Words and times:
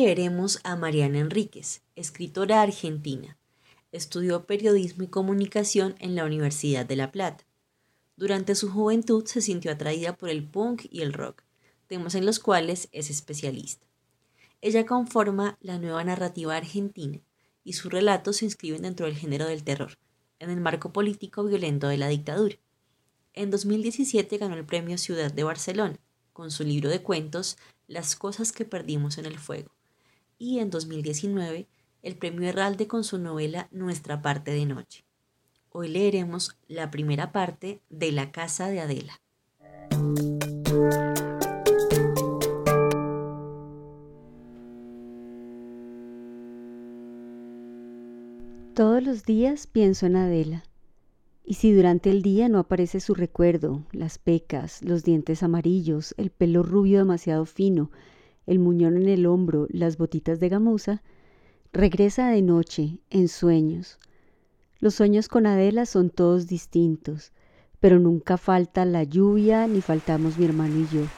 Leeremos 0.00 0.60
a 0.64 0.76
Mariana 0.76 1.18
Enríquez, 1.18 1.82
escritora 1.94 2.62
argentina. 2.62 3.36
Estudió 3.92 4.46
periodismo 4.46 5.04
y 5.04 5.08
comunicación 5.08 5.94
en 5.98 6.14
la 6.14 6.24
Universidad 6.24 6.86
de 6.86 6.96
La 6.96 7.12
Plata. 7.12 7.44
Durante 8.16 8.54
su 8.54 8.70
juventud 8.70 9.26
se 9.26 9.42
sintió 9.42 9.70
atraída 9.70 10.16
por 10.16 10.30
el 10.30 10.42
punk 10.42 10.86
y 10.90 11.02
el 11.02 11.12
rock, 11.12 11.42
temas 11.86 12.14
en 12.14 12.24
los 12.24 12.38
cuales 12.38 12.88
es 12.92 13.10
especialista. 13.10 13.86
Ella 14.62 14.86
conforma 14.86 15.58
la 15.60 15.78
nueva 15.78 16.02
narrativa 16.02 16.56
argentina 16.56 17.20
y 17.62 17.74
sus 17.74 17.92
relatos 17.92 18.38
se 18.38 18.46
inscriben 18.46 18.82
dentro 18.82 19.04
del 19.04 19.18
género 19.18 19.44
del 19.48 19.64
terror, 19.64 19.98
en 20.38 20.48
el 20.48 20.62
marco 20.62 20.94
político 20.94 21.44
violento 21.44 21.88
de 21.88 21.98
la 21.98 22.08
dictadura. 22.08 22.56
En 23.34 23.50
2017 23.50 24.38
ganó 24.38 24.56
el 24.56 24.64
Premio 24.64 24.96
Ciudad 24.96 25.30
de 25.30 25.44
Barcelona 25.44 25.98
con 26.32 26.50
su 26.50 26.64
libro 26.64 26.88
de 26.88 27.02
cuentos 27.02 27.58
Las 27.86 28.16
cosas 28.16 28.52
que 28.52 28.64
perdimos 28.64 29.18
en 29.18 29.26
el 29.26 29.38
fuego 29.38 29.72
y 30.40 30.58
en 30.58 30.70
2019 30.70 31.68
el 32.02 32.16
Premio 32.16 32.48
Herralde 32.48 32.88
con 32.88 33.04
su 33.04 33.18
novela 33.18 33.68
Nuestra 33.70 34.22
parte 34.22 34.50
de 34.50 34.64
noche. 34.64 35.04
Hoy 35.68 35.88
leeremos 35.88 36.56
la 36.66 36.90
primera 36.90 37.30
parte 37.30 37.82
de 37.90 38.10
La 38.10 38.32
casa 38.32 38.68
de 38.68 38.80
Adela. 38.80 39.20
Todos 48.74 49.02
los 49.02 49.24
días 49.24 49.66
pienso 49.66 50.06
en 50.06 50.16
Adela. 50.16 50.64
Y 51.44 51.54
si 51.54 51.72
durante 51.72 52.10
el 52.10 52.22
día 52.22 52.48
no 52.48 52.60
aparece 52.60 53.00
su 53.00 53.14
recuerdo, 53.14 53.84
las 53.92 54.18
pecas, 54.18 54.82
los 54.82 55.04
dientes 55.04 55.42
amarillos, 55.42 56.14
el 56.16 56.30
pelo 56.30 56.62
rubio 56.62 56.98
demasiado 56.98 57.44
fino, 57.44 57.90
el 58.50 58.58
muñón 58.58 58.96
en 58.96 59.08
el 59.08 59.26
hombro, 59.26 59.68
las 59.70 59.96
botitas 59.96 60.40
de 60.40 60.48
gamuza, 60.48 61.04
regresa 61.72 62.30
de 62.30 62.42
noche, 62.42 62.98
en 63.08 63.28
sueños. 63.28 64.00
Los 64.80 64.96
sueños 64.96 65.28
con 65.28 65.46
Adela 65.46 65.86
son 65.86 66.10
todos 66.10 66.48
distintos, 66.48 67.32
pero 67.78 68.00
nunca 68.00 68.36
falta 68.38 68.84
la 68.84 69.04
lluvia 69.04 69.68
ni 69.68 69.82
faltamos 69.82 70.36
mi 70.36 70.46
hermano 70.46 70.78
y 70.78 70.86
yo, 70.86 71.12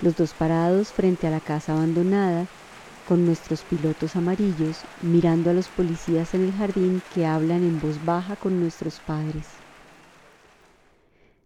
los 0.00 0.16
dos 0.16 0.34
parados 0.34 0.92
frente 0.92 1.28
a 1.28 1.30
la 1.30 1.40
casa 1.40 1.74
abandonada, 1.74 2.50
con 3.04 3.26
nuestros 3.26 3.64
pilotos 3.64 4.16
amarillos, 4.16 4.88
mirando 5.00 5.50
a 5.50 5.54
los 5.54 5.70
policías 5.70 6.34
en 6.34 6.42
el 6.42 6.52
jardín 6.52 7.00
que 7.08 7.26
hablan 7.26 7.62
en 7.62 7.78
voz 7.78 8.04
baja 8.04 8.36
con 8.36 8.58
nuestros 8.58 8.98
padres. 9.00 9.62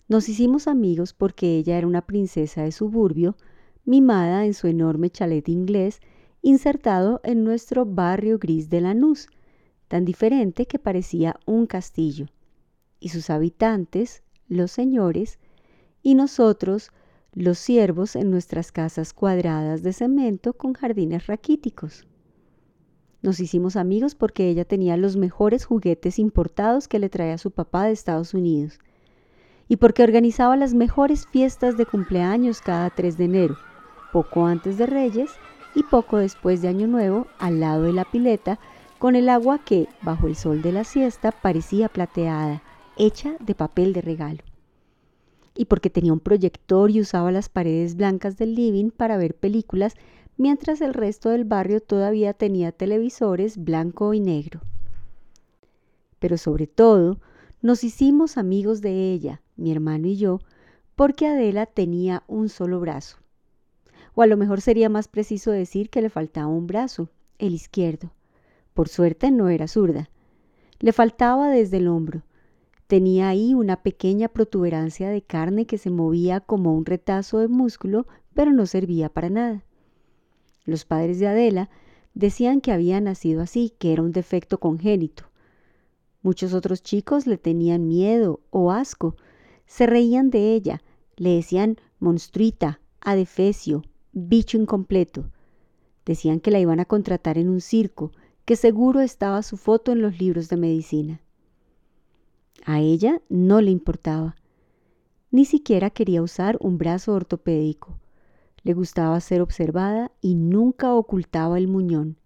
Nos 0.08 0.30
hicimos 0.30 0.66
amigos 0.66 1.12
porque 1.12 1.58
ella 1.58 1.76
era 1.76 1.86
una 1.86 2.06
princesa 2.06 2.62
de 2.62 2.72
suburbio, 2.72 3.36
mimada 3.86 4.44
en 4.44 4.52
su 4.52 4.66
enorme 4.66 5.08
chalet 5.08 5.48
inglés, 5.48 6.00
insertado 6.42 7.20
en 7.24 7.44
nuestro 7.44 7.86
barrio 7.86 8.38
gris 8.38 8.68
de 8.68 8.82
Lanús, 8.82 9.28
tan 9.88 10.04
diferente 10.04 10.66
que 10.66 10.78
parecía 10.78 11.40
un 11.46 11.66
castillo, 11.66 12.26
y 13.00 13.08
sus 13.08 13.30
habitantes, 13.30 14.22
los 14.48 14.70
señores, 14.70 15.38
y 16.02 16.14
nosotros, 16.14 16.92
los 17.32 17.58
siervos 17.58 18.16
en 18.16 18.30
nuestras 18.30 18.72
casas 18.72 19.12
cuadradas 19.12 19.82
de 19.82 19.92
cemento 19.92 20.52
con 20.52 20.74
jardines 20.74 21.26
raquíticos. 21.26 22.06
Nos 23.22 23.40
hicimos 23.40 23.76
amigos 23.76 24.14
porque 24.14 24.48
ella 24.48 24.64
tenía 24.64 24.96
los 24.96 25.16
mejores 25.16 25.64
juguetes 25.64 26.18
importados 26.18 26.86
que 26.86 26.98
le 26.98 27.08
traía 27.08 27.38
su 27.38 27.50
papá 27.50 27.86
de 27.86 27.92
Estados 27.92 28.34
Unidos 28.34 28.78
y 29.68 29.76
porque 29.76 30.02
organizaba 30.02 30.56
las 30.56 30.74
mejores 30.74 31.26
fiestas 31.26 31.76
de 31.76 31.86
cumpleaños 31.86 32.60
cada 32.60 32.88
3 32.90 33.18
de 33.18 33.24
enero, 33.24 33.56
poco 34.12 34.46
antes 34.46 34.78
de 34.78 34.86
Reyes 34.86 35.30
y 35.74 35.82
poco 35.82 36.18
después 36.18 36.62
de 36.62 36.68
Año 36.68 36.86
Nuevo, 36.86 37.26
al 37.38 37.60
lado 37.60 37.82
de 37.82 37.92
la 37.92 38.04
pileta, 38.04 38.58
con 38.98 39.14
el 39.14 39.28
agua 39.28 39.58
que, 39.58 39.88
bajo 40.02 40.26
el 40.26 40.36
sol 40.36 40.62
de 40.62 40.72
la 40.72 40.84
siesta, 40.84 41.32
parecía 41.32 41.88
plateada, 41.88 42.62
hecha 42.96 43.36
de 43.40 43.54
papel 43.54 43.92
de 43.92 44.00
regalo. 44.00 44.42
Y 45.54 45.66
porque 45.66 45.90
tenía 45.90 46.12
un 46.12 46.20
proyector 46.20 46.90
y 46.90 47.00
usaba 47.00 47.30
las 47.30 47.48
paredes 47.48 47.96
blancas 47.96 48.38
del 48.38 48.54
living 48.54 48.90
para 48.90 49.16
ver 49.16 49.34
películas, 49.34 49.94
mientras 50.38 50.80
el 50.80 50.94
resto 50.94 51.30
del 51.30 51.44
barrio 51.44 51.80
todavía 51.80 52.32
tenía 52.32 52.72
televisores 52.72 53.62
blanco 53.62 54.14
y 54.14 54.20
negro. 54.20 54.60
Pero 56.18 56.38
sobre 56.38 56.66
todo, 56.66 57.20
nos 57.60 57.84
hicimos 57.84 58.38
amigos 58.38 58.80
de 58.80 59.12
ella, 59.12 59.42
mi 59.56 59.72
hermano 59.72 60.06
y 60.06 60.16
yo, 60.16 60.40
porque 60.94 61.26
Adela 61.26 61.66
tenía 61.66 62.22
un 62.26 62.48
solo 62.48 62.80
brazo. 62.80 63.18
O 64.16 64.22
a 64.22 64.26
lo 64.26 64.38
mejor 64.38 64.62
sería 64.62 64.88
más 64.88 65.08
preciso 65.08 65.50
decir 65.50 65.90
que 65.90 66.00
le 66.00 66.08
faltaba 66.08 66.46
un 66.46 66.66
brazo, 66.66 67.10
el 67.38 67.52
izquierdo. 67.52 68.14
Por 68.72 68.88
suerte 68.88 69.30
no 69.30 69.50
era 69.50 69.68
zurda. 69.68 70.08
Le 70.80 70.94
faltaba 70.94 71.50
desde 71.50 71.76
el 71.76 71.86
hombro. 71.86 72.22
Tenía 72.86 73.28
ahí 73.28 73.52
una 73.52 73.82
pequeña 73.82 74.28
protuberancia 74.28 75.10
de 75.10 75.20
carne 75.20 75.66
que 75.66 75.76
se 75.76 75.90
movía 75.90 76.40
como 76.40 76.74
un 76.74 76.86
retazo 76.86 77.40
de 77.40 77.48
músculo, 77.48 78.06
pero 78.32 78.54
no 78.54 78.64
servía 78.64 79.10
para 79.10 79.28
nada. 79.28 79.64
Los 80.64 80.86
padres 80.86 81.18
de 81.18 81.26
Adela 81.26 81.68
decían 82.14 82.62
que 82.62 82.72
había 82.72 82.98
nacido 83.02 83.42
así, 83.42 83.74
que 83.78 83.92
era 83.92 84.00
un 84.00 84.12
defecto 84.12 84.58
congénito. 84.58 85.24
Muchos 86.22 86.54
otros 86.54 86.82
chicos 86.82 87.26
le 87.26 87.36
tenían 87.36 87.86
miedo 87.86 88.40
o 88.48 88.72
asco, 88.72 89.14
se 89.66 89.84
reían 89.86 90.30
de 90.30 90.54
ella, 90.54 90.82
le 91.16 91.34
decían 91.34 91.76
monstruita, 91.98 92.80
adefesio, 93.00 93.82
bicho 94.18 94.56
incompleto. 94.56 95.30
Decían 96.06 96.40
que 96.40 96.50
la 96.50 96.58
iban 96.58 96.80
a 96.80 96.86
contratar 96.86 97.36
en 97.36 97.50
un 97.50 97.60
circo, 97.60 98.12
que 98.46 98.56
seguro 98.56 99.00
estaba 99.00 99.42
su 99.42 99.58
foto 99.58 99.92
en 99.92 100.00
los 100.00 100.18
libros 100.18 100.48
de 100.48 100.56
medicina. 100.56 101.20
A 102.64 102.80
ella 102.80 103.20
no 103.28 103.60
le 103.60 103.70
importaba. 103.70 104.36
Ni 105.30 105.44
siquiera 105.44 105.90
quería 105.90 106.22
usar 106.22 106.56
un 106.60 106.78
brazo 106.78 107.12
ortopédico. 107.12 107.98
Le 108.62 108.72
gustaba 108.72 109.20
ser 109.20 109.42
observada 109.42 110.10
y 110.22 110.34
nunca 110.34 110.94
ocultaba 110.94 111.58
el 111.58 111.68
muñón. 111.68 112.16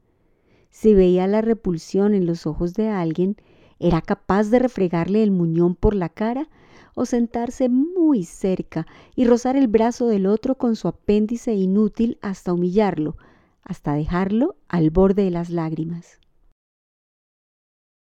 Si 0.70 0.94
veía 0.94 1.26
la 1.26 1.40
repulsión 1.40 2.14
en 2.14 2.24
los 2.24 2.46
ojos 2.46 2.74
de 2.74 2.88
alguien, 2.88 3.36
era 3.80 4.02
capaz 4.02 4.50
de 4.50 4.58
refregarle 4.58 5.22
el 5.22 5.30
muñón 5.30 5.74
por 5.74 5.94
la 5.94 6.10
cara 6.10 6.48
o 6.94 7.06
sentarse 7.06 7.68
muy 7.68 8.24
cerca 8.24 8.86
y 9.16 9.24
rozar 9.24 9.56
el 9.56 9.68
brazo 9.68 10.06
del 10.06 10.26
otro 10.26 10.56
con 10.56 10.76
su 10.76 10.86
apéndice 10.86 11.54
inútil 11.54 12.18
hasta 12.20 12.52
humillarlo, 12.52 13.16
hasta 13.62 13.94
dejarlo 13.94 14.56
al 14.68 14.90
borde 14.90 15.24
de 15.24 15.30
las 15.30 15.48
lágrimas. 15.48 16.18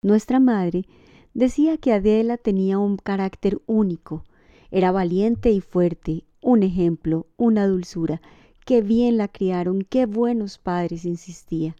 Nuestra 0.04 0.40
madre 0.40 0.86
decía 1.34 1.78
que 1.78 1.94
Adela 1.94 2.38
tenía 2.38 2.78
un 2.78 2.98
carácter 2.98 3.62
único, 3.66 4.26
era 4.72 4.92
valiente 4.92 5.52
y 5.52 5.62
fuerte, 5.62 6.26
un 6.42 6.64
ejemplo, 6.64 7.28
una 7.38 7.68
dulzura, 7.68 8.22
qué 8.66 8.82
bien 8.82 9.16
la 9.18 9.28
criaron, 9.28 9.84
qué 9.84 10.06
buenos 10.06 10.58
padres, 10.58 11.06
insistía. 11.06 11.76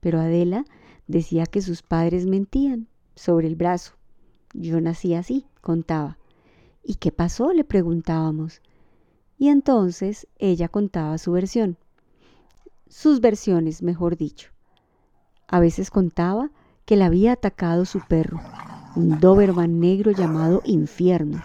Pero 0.00 0.18
Adela 0.18 0.64
decía 1.12 1.46
que 1.46 1.62
sus 1.62 1.82
padres 1.82 2.26
mentían 2.26 2.88
sobre 3.14 3.46
el 3.46 3.54
brazo. 3.54 3.92
Yo 4.52 4.80
nací 4.80 5.14
así, 5.14 5.46
contaba. 5.60 6.18
¿Y 6.82 6.96
qué 6.96 7.12
pasó? 7.12 7.52
le 7.52 7.62
preguntábamos. 7.62 8.60
Y 9.38 9.48
entonces 9.48 10.26
ella 10.38 10.68
contaba 10.68 11.18
su 11.18 11.32
versión. 11.32 11.76
Sus 12.88 13.20
versiones, 13.20 13.82
mejor 13.82 14.16
dicho. 14.16 14.50
A 15.46 15.60
veces 15.60 15.90
contaba 15.90 16.50
que 16.84 16.96
la 16.96 17.06
había 17.06 17.32
atacado 17.32 17.84
su 17.84 18.00
perro, 18.00 18.40
un 18.96 19.20
Doberman 19.20 19.80
negro 19.80 20.10
llamado 20.10 20.62
Infierno. 20.64 21.42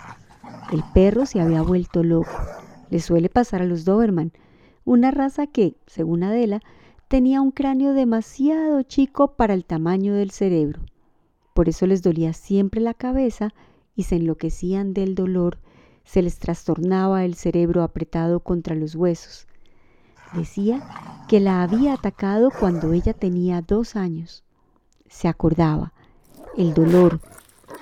El 0.72 0.84
perro 0.94 1.26
se 1.26 1.40
había 1.40 1.62
vuelto 1.62 2.04
loco. 2.04 2.32
Le 2.90 3.00
suele 3.00 3.30
pasar 3.30 3.62
a 3.62 3.66
los 3.66 3.86
Doberman, 3.86 4.32
una 4.86 5.12
raza 5.12 5.48
que, 5.48 5.76
según 5.88 6.24
Adela, 6.24 6.62
tenía 7.08 7.42
un 7.42 7.52
cráneo 7.52 7.94
demasiado 7.94 8.82
chico 8.84 9.36
para 9.36 9.54
el 9.54 9.64
tamaño 9.64 10.14
del 10.14 10.32
cerebro. 10.32 10.82
Por 11.54 11.70
eso 11.70 11.88
les 11.88 12.04
dolía 12.04 12.34
siempre 12.34 12.82
la 12.82 12.94
cabeza 12.94 13.54
y 13.96 14.04
se 14.04 14.18
enloquecían 14.18 14.94
del 14.94 15.16
dolor, 15.16 15.58
se 16.04 16.22
les 16.22 16.38
trastornaba 16.38 17.24
el 17.24 17.36
cerebro 17.36 17.84
apretado 17.84 18.42
contra 18.42 18.76
los 18.76 18.96
huesos. 18.96 19.48
Decía 20.34 20.86
que 21.30 21.40
la 21.40 21.64
había 21.64 21.94
atacado 21.94 22.52
cuando 22.52 22.92
ella 22.92 23.14
tenía 23.14 23.62
dos 23.62 23.96
años. 23.96 24.44
Se 25.08 25.30
acordaba 25.30 25.94
el 26.58 26.74
dolor, 26.74 27.22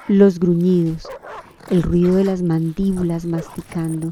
los 0.08 0.40
gruñidos, 0.40 1.08
el 1.72 1.82
ruido 1.82 2.16
de 2.16 2.26
las 2.26 2.44
mandíbulas 2.44 3.26
masticando, 3.26 4.12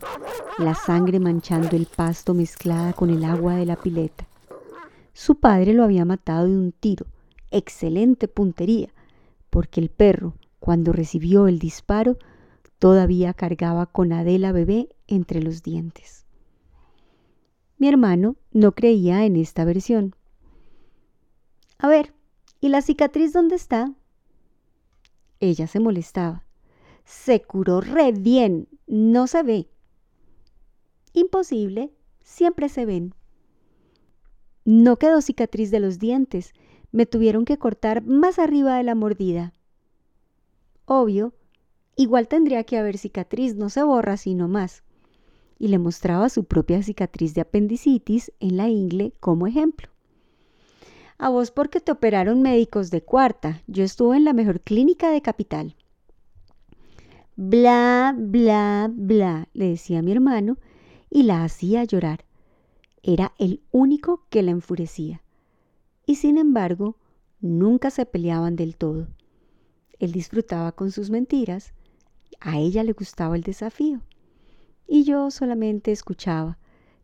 la 0.58 0.74
sangre 0.74 1.20
manchando 1.20 1.76
el 1.76 1.86
pasto 1.86 2.34
mezclada 2.34 2.94
con 2.94 3.12
el 3.12 3.24
agua 3.24 3.56
de 3.56 3.68
la 3.68 3.76
pileta. 3.76 4.26
Su 5.14 5.36
padre 5.36 5.74
lo 5.74 5.84
había 5.84 6.06
matado 6.06 6.48
de 6.48 6.58
un 6.58 6.72
tiro, 6.72 7.06
excelente 7.52 8.28
puntería, 8.28 8.90
porque 9.50 9.80
el 9.80 9.90
perro, 9.90 10.34
cuando 10.60 10.92
recibió 10.92 11.48
el 11.48 11.60
disparo, 11.60 12.18
todavía 12.80 13.34
cargaba 13.34 13.86
con 13.86 14.12
Adela 14.12 14.52
bebé 14.52 14.90
entre 15.08 15.42
los 15.42 15.62
dientes. 15.62 16.26
Mi 17.78 17.88
hermano 17.88 18.36
no 18.52 18.72
creía 18.72 19.26
en 19.26 19.36
esta 19.36 19.66
versión. 19.66 20.16
A 21.78 21.88
ver, 21.88 22.14
¿y 22.60 22.70
la 22.70 22.82
cicatriz 22.82 23.34
dónde 23.34 23.56
está? 23.56 23.94
Ella 25.40 25.68
se 25.68 25.80
molestaba. 25.80 26.44
Se 27.06 27.42
curó 27.42 27.82
re 27.82 28.14
bien, 28.14 28.68
no 28.88 29.28
se 29.28 29.44
ve. 29.44 29.70
Imposible, 31.14 31.92
siempre 32.22 32.70
se 32.70 32.86
ven. 32.86 33.14
No 34.66 34.98
quedó 34.98 35.22
cicatriz 35.22 35.72
de 35.72 35.80
los 35.80 36.00
dientes, 36.00 36.54
me 36.92 37.06
tuvieron 37.06 37.44
que 37.44 37.58
cortar 37.58 38.04
más 38.06 38.40
arriba 38.40 38.78
de 38.78 38.84
la 38.84 38.96
mordida. 38.96 39.54
Obvio, 40.86 41.34
igual 41.96 42.28
tendría 42.28 42.64
que 42.64 42.78
haber 42.78 42.98
cicatriz, 42.98 43.56
no 43.56 43.70
se 43.70 43.84
borra 43.84 44.16
sino 44.16 44.48
más. 44.48 44.84
Y 45.60 45.68
le 45.68 45.80
mostraba 45.80 46.30
su 46.30 46.46
propia 46.46 46.82
cicatriz 46.84 47.34
de 47.34 47.42
apendicitis 47.42 48.32
en 48.40 48.58
la 48.58 48.70
ingle 48.70 49.14
como 49.20 49.48
ejemplo. 49.48 49.90
A 51.18 51.30
vos 51.30 51.52
porque 51.52 51.80
te 51.80 51.92
operaron 51.92 52.42
médicos 52.42 52.90
de 52.90 53.02
cuarta, 53.02 53.62
yo 53.68 53.84
estuve 53.84 54.18
en 54.18 54.26
la 54.26 54.34
mejor 54.34 54.62
clínica 54.62 55.10
de 55.10 55.22
capital. 55.22 55.76
Bla, 57.36 58.16
bla, 58.18 58.92
bla, 58.94 59.48
le 59.54 59.70
decía 59.70 60.02
mi 60.02 60.12
hermano 60.12 60.58
y 61.10 61.24
la 61.24 61.44
hacía 61.44 61.84
llorar. 61.84 62.26
Era 63.04 63.34
el 63.38 63.62
único 63.72 64.24
que 64.30 64.42
la 64.42 64.52
enfurecía. 64.52 65.22
Y 66.06 66.16
sin 66.16 66.38
embargo, 66.38 66.96
nunca 67.42 67.90
se 67.90 68.06
peleaban 68.06 68.56
del 68.56 68.78
todo. 68.78 69.08
Él 70.00 70.14
disfrutaba 70.14 70.72
con 70.72 70.92
sus 70.92 71.10
mentiras, 71.10 71.74
a 72.40 72.58
ella 72.58 72.84
le 72.84 72.94
gustaba 72.94 73.36
el 73.36 73.44
desafío. 73.44 74.00
Y 74.88 75.04
yo 75.04 75.32
solamente 75.32 75.92
escuchaba, 75.92 76.58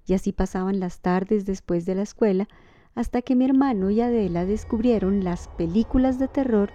y 0.06 0.14
así 0.14 0.32
pasaban 0.32 0.80
las 0.80 1.02
tardes 1.02 1.46
después 1.46 1.86
de 1.86 1.96
la 1.96 2.04
escuela, 2.04 2.48
hasta 2.96 3.22
que 3.22 3.36
mi 3.36 3.46
hermano 3.46 3.90
y 3.90 4.00
Adela 4.00 4.46
descubrieron 4.46 5.24
las 5.24 5.48
películas 5.50 6.18
de 6.18 6.30
terror 6.30 6.72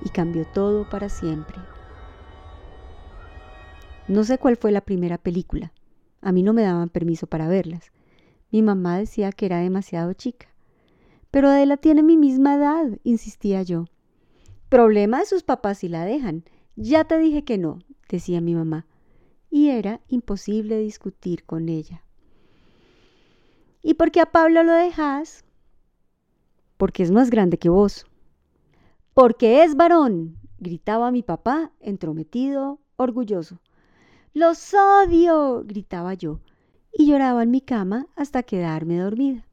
y 0.00 0.10
cambió 0.10 0.46
todo 0.46 0.86
para 0.86 1.08
siempre. 1.08 1.60
No 4.08 4.24
sé 4.24 4.38
cuál 4.38 4.56
fue 4.56 4.72
la 4.72 4.80
primera 4.80 5.18
película. 5.18 5.72
A 6.20 6.32
mí 6.32 6.42
no 6.42 6.52
me 6.52 6.62
daban 6.62 6.88
permiso 6.88 7.26
para 7.26 7.48
verlas. 7.48 7.93
Mi 8.54 8.62
mamá 8.62 8.98
decía 8.98 9.32
que 9.32 9.46
era 9.46 9.58
demasiado 9.58 10.12
chica. 10.12 10.46
Pero 11.32 11.48
Adela 11.48 11.76
tiene 11.76 12.04
mi 12.04 12.16
misma 12.16 12.54
edad, 12.54 13.00
insistía 13.02 13.64
yo. 13.64 13.86
Problema 14.68 15.18
de 15.18 15.26
sus 15.26 15.42
papás 15.42 15.78
si 15.78 15.88
la 15.88 16.04
dejan. 16.04 16.44
Ya 16.76 17.02
te 17.02 17.18
dije 17.18 17.42
que 17.42 17.58
no, 17.58 17.80
decía 18.08 18.40
mi 18.40 18.54
mamá. 18.54 18.86
Y 19.50 19.70
era 19.70 20.00
imposible 20.06 20.78
discutir 20.78 21.42
con 21.42 21.68
ella. 21.68 22.04
¿Y 23.82 23.94
por 23.94 24.12
qué 24.12 24.20
a 24.20 24.30
Pablo 24.30 24.62
lo 24.62 24.72
dejas? 24.72 25.44
Porque 26.76 27.02
es 27.02 27.10
más 27.10 27.30
grande 27.30 27.58
que 27.58 27.70
vos. 27.70 28.06
Porque 29.14 29.64
es 29.64 29.74
varón, 29.74 30.36
gritaba 30.60 31.10
mi 31.10 31.24
papá, 31.24 31.72
entrometido, 31.80 32.78
orgulloso. 32.94 33.58
Los 34.32 34.72
odio, 34.74 35.64
gritaba 35.66 36.14
yo 36.14 36.38
y 36.96 37.06
lloraba 37.06 37.42
en 37.42 37.50
mi 37.50 37.60
cama 37.60 38.06
hasta 38.16 38.42
quedarme 38.42 38.98
dormida. 38.98 39.46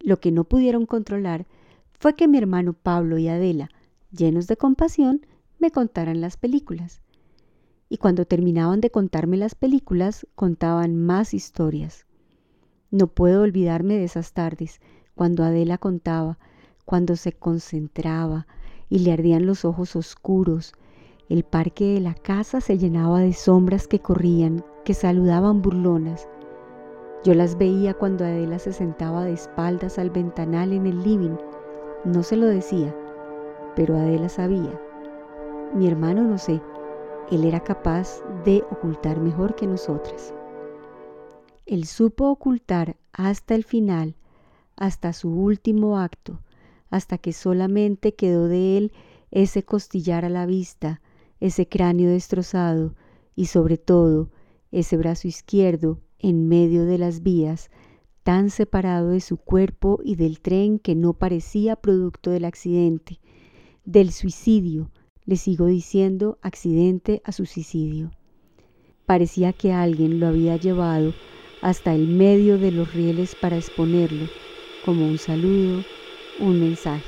Lo 0.00 0.18
que 0.18 0.32
no 0.32 0.44
pudieron 0.44 0.86
controlar 0.86 1.46
fue 1.92 2.14
que 2.14 2.28
mi 2.28 2.38
hermano 2.38 2.72
Pablo 2.72 3.18
y 3.18 3.28
Adela, 3.28 3.68
llenos 4.10 4.46
de 4.46 4.56
compasión, 4.56 5.26
me 5.58 5.70
contaran 5.70 6.20
las 6.20 6.36
películas. 6.36 7.02
Y 7.88 7.98
cuando 7.98 8.24
terminaban 8.24 8.80
de 8.80 8.90
contarme 8.90 9.36
las 9.36 9.54
películas, 9.54 10.26
contaban 10.34 10.96
más 10.96 11.34
historias. 11.34 12.06
No 12.90 13.08
puedo 13.08 13.42
olvidarme 13.42 13.98
de 13.98 14.04
esas 14.04 14.32
tardes, 14.32 14.80
cuando 15.14 15.42
Adela 15.42 15.78
contaba, 15.78 16.38
cuando 16.84 17.16
se 17.16 17.32
concentraba 17.32 18.46
y 18.88 19.00
le 19.00 19.12
ardían 19.12 19.44
los 19.44 19.64
ojos 19.64 19.96
oscuros. 19.96 20.72
El 21.28 21.42
parque 21.44 21.94
de 21.94 22.00
la 22.00 22.14
casa 22.14 22.60
se 22.60 22.78
llenaba 22.78 23.20
de 23.20 23.34
sombras 23.34 23.86
que 23.88 23.98
corrían, 23.98 24.64
que 24.84 24.94
saludaban 24.94 25.60
burlonas. 25.60 26.26
Yo 27.24 27.34
las 27.34 27.58
veía 27.58 27.94
cuando 27.94 28.24
Adela 28.24 28.58
se 28.58 28.72
sentaba 28.72 29.24
de 29.24 29.32
espaldas 29.32 29.98
al 29.98 30.10
ventanal 30.10 30.72
en 30.72 30.86
el 30.86 31.02
living. 31.02 31.36
No 32.04 32.22
se 32.22 32.36
lo 32.36 32.46
decía, 32.46 32.94
pero 33.74 33.96
Adela 33.96 34.28
sabía. 34.28 34.80
Mi 35.74 35.88
hermano 35.88 36.22
no 36.22 36.38
sé, 36.38 36.60
él 37.30 37.44
era 37.44 37.60
capaz 37.60 38.22
de 38.44 38.64
ocultar 38.70 39.20
mejor 39.20 39.56
que 39.56 39.66
nosotras. 39.66 40.32
Él 41.66 41.84
supo 41.84 42.28
ocultar 42.30 42.96
hasta 43.12 43.54
el 43.54 43.64
final, 43.64 44.14
hasta 44.76 45.12
su 45.12 45.30
último 45.30 45.98
acto, 45.98 46.38
hasta 46.88 47.18
que 47.18 47.32
solamente 47.32 48.14
quedó 48.14 48.46
de 48.46 48.78
él 48.78 48.92
ese 49.30 49.64
costillar 49.64 50.24
a 50.24 50.30
la 50.30 50.46
vista, 50.46 51.02
ese 51.40 51.68
cráneo 51.68 52.10
destrozado 52.10 52.94
y 53.36 53.46
sobre 53.46 53.76
todo 53.76 54.30
ese 54.72 54.96
brazo 54.96 55.28
izquierdo 55.28 56.00
en 56.18 56.48
medio 56.48 56.84
de 56.84 56.98
las 56.98 57.22
vías, 57.22 57.70
tan 58.22 58.50
separado 58.50 59.10
de 59.10 59.20
su 59.20 59.36
cuerpo 59.36 60.00
y 60.04 60.16
del 60.16 60.40
tren 60.40 60.78
que 60.78 60.94
no 60.94 61.14
parecía 61.14 61.76
producto 61.76 62.30
del 62.30 62.44
accidente, 62.44 63.20
del 63.84 64.12
suicidio, 64.12 64.90
le 65.24 65.36
sigo 65.36 65.66
diciendo 65.66 66.38
accidente 66.42 67.22
a 67.24 67.32
suicidio. 67.32 68.10
Parecía 69.06 69.52
que 69.52 69.72
alguien 69.72 70.20
lo 70.20 70.26
había 70.26 70.56
llevado 70.56 71.14
hasta 71.62 71.94
el 71.94 72.06
medio 72.06 72.58
de 72.58 72.70
los 72.70 72.92
rieles 72.92 73.34
para 73.34 73.56
exponerlo, 73.56 74.26
como 74.84 75.06
un 75.06 75.18
saludo, 75.18 75.82
un 76.40 76.60
mensaje. 76.60 77.04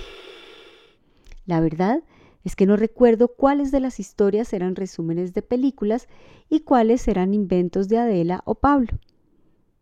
La 1.47 1.61
verdad 1.61 2.03
es 2.45 2.57
que 2.57 2.67
no 2.67 2.77
recuerdo 2.77 3.29
cuáles 3.29 3.71
de 3.71 3.81
las 3.81 4.01
historias 4.01 4.53
eran 4.53 4.77
resúmenes 4.77 5.35
de 5.35 5.43
películas 5.43 6.09
y 6.49 6.61
cuáles 6.61 7.07
eran 7.09 7.35
inventos 7.35 7.89
de 7.89 7.99
Adela 7.99 8.43
o 8.45 8.55
Pablo. 8.55 8.99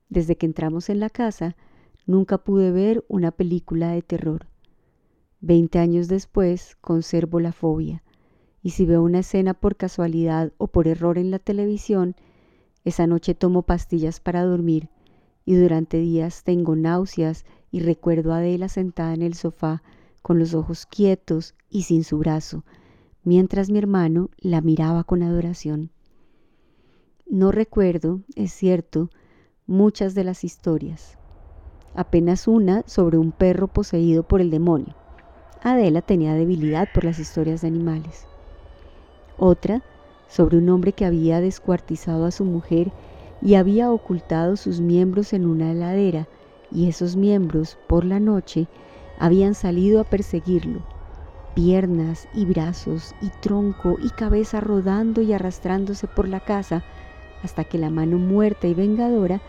Desde 0.09 0.37
que 0.37 0.47
entramos 0.47 0.88
en 0.88 1.00
la 1.00 1.11
casa, 1.11 1.57
nunca 2.07 2.38
pude 2.38 2.73
ver 2.73 3.05
una 3.09 3.31
película 3.31 3.93
de 3.93 4.03
terror. 4.03 4.47
Veinte 5.41 5.79
años 5.79 6.09
después, 6.09 6.77
conservo 6.81 7.38
la 7.38 7.53
fobia, 7.53 8.03
y 8.62 8.71
si 8.71 8.87
veo 8.87 9.03
una 9.03 9.21
escena 9.21 9.55
por 9.55 9.77
casualidad 9.77 10.53
o 10.59 10.67
por 10.67 10.88
error 10.88 11.17
en 11.17 11.31
la 11.31 11.38
televisión, 11.38 12.17
esa 12.85 13.07
noche 13.07 13.35
tomo 13.35 13.62
pastillas 13.62 14.19
para 14.19 14.43
dormir 14.43 14.88
y 15.45 15.55
durante 15.55 15.99
días 15.99 16.43
tengo 16.45 16.77
náuseas 16.77 17.45
y 17.71 17.81
recuerdo 17.81 18.33
a 18.33 18.38
Adela 18.38 18.69
sentada 18.69 19.15
en 19.15 19.23
el 19.23 19.35
sofá 19.35 19.83
con 20.23 20.39
los 20.39 20.55
ojos 20.55 20.87
quietos 20.87 21.55
y 21.71 21.83
sin 21.83 22.05
su 22.05 22.19
brazo, 22.19 22.65
mientras 23.25 23.71
mi 23.71 23.79
hermano 23.79 24.31
la 24.39 24.61
miraba 24.61 25.05
con 25.05 25.23
adoración. 25.23 25.91
No 27.27 27.53
recuerdo, 27.53 28.21
es 28.37 28.53
cierto, 28.53 29.11
muchas 29.67 30.15
de 30.15 30.25
las 30.25 30.45
historias, 30.45 31.19
apenas 31.95 32.49
una 32.49 32.85
sobre 32.87 33.19
un 33.19 33.33
perro 33.33 33.69
poseído 33.69 34.23
por 34.23 34.41
el 34.41 34.51
demonio. 34.51 34.95
Adela 35.63 36.03
tenía 36.03 36.35
debilidad 36.35 36.89
por 36.95 37.05
las 37.05 37.19
historias 37.19 37.61
de 37.61 37.69
animales. 37.69 38.27
Otra 39.37 39.83
sobre 40.29 40.59
un 40.59 40.69
hombre 40.69 40.93
que 40.93 41.05
había 41.05 41.41
descuartizado 41.41 42.25
a 42.25 42.31
su 42.31 42.45
mujer 42.45 42.93
y 43.41 43.55
había 43.55 43.91
ocultado 43.91 44.57
sus 44.57 44.81
miembros 44.81 45.33
en 45.33 45.47
una 45.47 45.73
heladera, 45.73 46.29
y 46.71 46.89
esos 46.89 47.17
miembros, 47.17 47.79
por 47.89 48.05
la 48.05 48.21
noche, 48.21 48.69
habían 49.19 49.55
salido 49.55 50.01
a 50.01 50.05
perseguirlo, 50.05 50.81
piernas 51.55 52.29
y 52.35 52.45
brazos 52.47 53.15
y 53.21 53.31
tronco 53.41 53.97
y 54.01 54.11
cabeza 54.11 54.61
rodando 54.61 55.23
y 55.23 55.33
arrastrándose 55.33 56.07
por 56.07 56.29
la 56.29 56.41
casa 56.41 56.85
hasta 57.43 57.65
que 57.65 57.79
la 57.79 57.91
mano 57.91 58.19
muerta 58.19 58.67
y 58.67 58.75
vengadora 58.75 59.41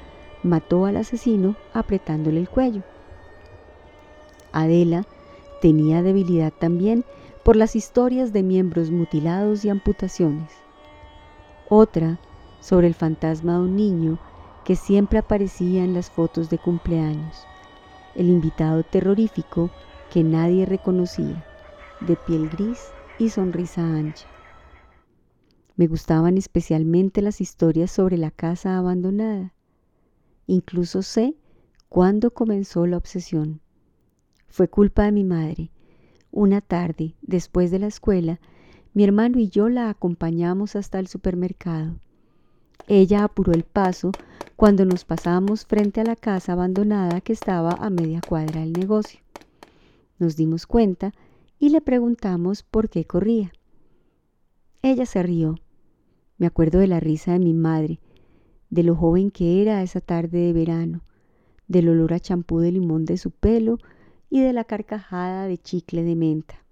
mató 0.43 0.85
al 0.85 0.97
asesino 0.97 1.55
apretándole 1.73 2.39
el 2.39 2.49
cuello. 2.49 2.83
Adela 4.51 5.05
tenía 5.61 6.01
debilidad 6.01 6.51
también 6.51 7.05
por 7.43 7.55
las 7.55 7.75
historias 7.75 8.33
de 8.33 8.43
miembros 8.43 8.91
mutilados 8.91 9.65
y 9.65 9.69
amputaciones. 9.69 10.51
Otra 11.69 12.19
sobre 12.59 12.87
el 12.87 12.95
fantasma 12.95 13.53
de 13.53 13.59
un 13.59 13.75
niño 13.75 14.19
que 14.63 14.75
siempre 14.75 15.19
aparecía 15.19 15.83
en 15.83 15.93
las 15.93 16.09
fotos 16.09 16.49
de 16.49 16.57
cumpleaños, 16.57 17.48
el 18.19 18.29
invitado 18.29 18.83
terrorífico 18.83 19.71
que 20.09 20.25
nadie 20.25 20.65
reconocía, 20.65 21.45
de 22.01 22.17
piel 22.17 22.49
gris 22.49 22.93
y 23.17 23.29
sonrisa 23.29 23.81
ancha. 23.81 24.27
Me 25.77 25.87
gustaban 25.87 26.37
especialmente 26.37 27.21
las 27.21 27.39
historias 27.39 27.91
sobre 27.91 28.17
la 28.17 28.29
casa 28.29 28.77
abandonada. 28.77 29.53
Incluso 30.47 31.01
sé 31.01 31.37
cuándo 31.87 32.31
comenzó 32.31 32.85
la 32.87 32.97
obsesión. 32.97 33.61
Fue 34.49 34.67
culpa 34.67 35.03
de 35.03 35.13
mi 35.13 35.23
madre. 35.23 35.71
Una 36.29 36.59
tarde, 36.59 37.15
después 37.21 37.71
de 37.71 37.79
la 37.79 37.87
escuela, 37.87 38.41
mi 38.93 39.05
hermano 39.05 39.39
y 39.39 39.47
yo 39.47 39.69
la 39.69 39.89
acompañamos 39.89 40.75
hasta 40.75 40.99
el 40.99 41.07
supermercado. 41.07 41.95
Ella 42.91 43.23
apuró 43.23 43.53
el 43.53 43.65
paso 43.65 44.15
cuando 44.55 44.83
nos 44.83 45.05
pasamos 45.05 45.67
frente 45.67 46.01
a 46.01 46.03
la 46.03 46.15
casa 46.15 46.53
abandonada 46.53 47.21
que 47.21 47.33
estaba 47.33 47.75
a 47.75 47.91
media 47.91 48.23
cuadra 48.23 48.61
del 48.61 48.73
negocio. 48.73 49.19
Nos 50.17 50.35
dimos 50.35 50.65
cuenta 50.65 51.13
y 51.59 51.69
le 51.69 51.81
preguntamos 51.81 52.63
por 52.63 52.89
qué 52.89 53.05
corría. 53.05 53.53
Ella 54.81 55.05
se 55.05 55.21
rió. 55.21 55.59
Me 56.39 56.47
acuerdo 56.47 56.79
de 56.79 56.87
la 56.87 56.99
risa 56.99 57.33
de 57.33 57.39
mi 57.39 57.53
madre, 57.53 57.99
de 58.71 58.81
lo 58.81 58.95
joven 58.95 59.29
que 59.29 59.61
era 59.61 59.83
esa 59.83 60.01
tarde 60.01 60.39
de 60.39 60.53
verano, 60.53 61.01
del 61.67 61.89
olor 61.89 62.13
a 62.13 62.19
champú 62.19 62.59
de 62.59 62.71
limón 62.71 63.05
de 63.05 63.17
su 63.17 63.29
pelo 63.29 63.77
y 64.31 64.41
de 64.41 64.51
la 64.51 64.63
carcajada 64.63 65.45
de 65.45 65.59
chicle 65.59 66.01
de 66.01 66.15
menta. 66.15 66.65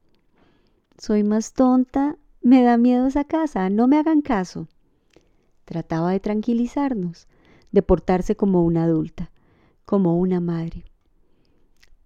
Soy 0.98 1.24
más 1.24 1.54
tonta, 1.54 2.18
me 2.42 2.64
da 2.64 2.78
miedo 2.78 3.06
esa 3.06 3.24
casa, 3.24 3.70
no 3.70 3.88
me 3.88 4.00
hagan 4.00 4.22
caso. 4.22 4.68
Trataba 5.68 6.12
de 6.12 6.22
tranquilizarnos, 6.22 7.28
de 7.74 7.82
portarse 7.82 8.38
como 8.38 8.64
una 8.64 8.86
adulta, 8.86 9.32
como 9.84 10.18
una 10.18 10.40
madre. 10.40 10.86